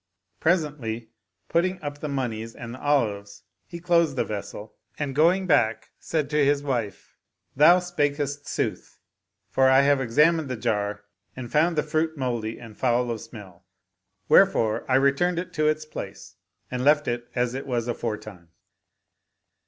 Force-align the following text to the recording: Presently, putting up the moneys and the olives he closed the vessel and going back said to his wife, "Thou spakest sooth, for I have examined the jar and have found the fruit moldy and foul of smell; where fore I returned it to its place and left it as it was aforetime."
Presently, 0.39 1.11
putting 1.47 1.79
up 1.83 1.99
the 1.99 2.09
moneys 2.09 2.55
and 2.55 2.73
the 2.73 2.81
olives 2.81 3.43
he 3.67 3.79
closed 3.79 4.15
the 4.15 4.25
vessel 4.25 4.73
and 4.97 5.13
going 5.13 5.45
back 5.45 5.91
said 5.99 6.27
to 6.31 6.43
his 6.43 6.63
wife, 6.63 7.19
"Thou 7.55 7.77
spakest 7.77 8.47
sooth, 8.47 8.97
for 9.51 9.69
I 9.69 9.81
have 9.81 10.01
examined 10.01 10.49
the 10.49 10.57
jar 10.57 11.03
and 11.35 11.45
have 11.45 11.51
found 11.51 11.75
the 11.77 11.83
fruit 11.83 12.17
moldy 12.17 12.57
and 12.59 12.75
foul 12.75 13.11
of 13.11 13.21
smell; 13.21 13.67
where 14.25 14.47
fore 14.47 14.89
I 14.89 14.95
returned 14.95 15.37
it 15.37 15.53
to 15.53 15.67
its 15.67 15.85
place 15.85 16.35
and 16.71 16.83
left 16.83 17.07
it 17.07 17.29
as 17.35 17.53
it 17.53 17.67
was 17.67 17.87
aforetime." 17.87 18.49